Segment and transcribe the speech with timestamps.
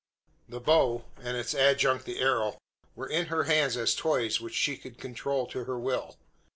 [0.49, 2.57] The how, and its adjunct the arrow,
[2.95, 6.17] were in her hands as toys which she could control to her will.